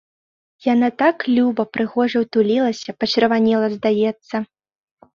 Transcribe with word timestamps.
Яна 0.73 0.89
так 1.01 1.17
люба, 1.35 1.67
прыгожа 1.77 2.17
ўтулілася, 2.25 2.99
пачырванела, 3.01 3.67
здаецца. 3.79 4.47